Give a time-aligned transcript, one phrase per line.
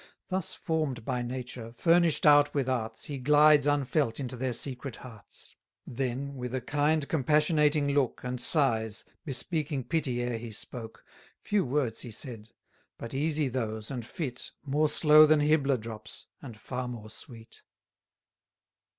[0.29, 5.55] Thus form'd by nature, furnish'd out with arts, He glides unfelt into their secret hearts.
[5.85, 11.05] Then, with a kind compassionating look, And sighs, bespeaking pity ere he spoke,
[11.43, 12.49] Few words he said;
[12.97, 17.61] but easy those and fit, More slow than Hybla drops, and far more sweet.